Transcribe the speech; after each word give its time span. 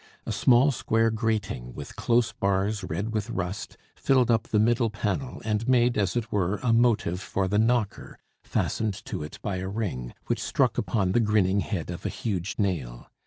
A 0.25 0.31
small 0.31 0.71
square 0.71 1.11
grating, 1.11 1.75
with 1.75 1.95
close 1.95 2.31
bars 2.33 2.83
red 2.83 3.13
with 3.13 3.29
rust, 3.29 3.77
filled 3.95 4.31
up 4.31 4.47
the 4.47 4.57
middle 4.57 4.89
panel 4.89 5.39
and 5.45 5.67
made, 5.69 5.95
as 5.95 6.15
it 6.15 6.31
were, 6.31 6.55
a 6.63 6.73
motive 6.73 7.21
for 7.21 7.47
the 7.47 7.59
knocker, 7.59 8.17
fastened 8.43 8.95
to 9.05 9.21
it 9.21 9.37
by 9.43 9.57
a 9.57 9.67
ring, 9.67 10.15
which 10.25 10.41
struck 10.41 10.79
upon 10.79 11.11
the 11.11 11.19
grinning 11.19 11.59
head 11.59 11.91
of 11.91 12.03
a 12.03 12.09
huge 12.09 12.55
nail. 12.57 13.11